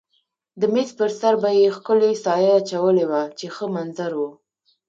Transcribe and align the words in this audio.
د 0.59 0.61
مېز 0.73 0.89
پر 0.97 1.11
سر 1.19 1.33
به 1.41 1.49
یې 1.59 1.65
ښکلې 1.75 2.11
سایه 2.23 2.51
اچولې 2.59 3.05
وه 3.09 3.21
چې 3.37 3.45
ښه 3.55 3.65
منظر 3.75 4.11
و. 4.19 4.21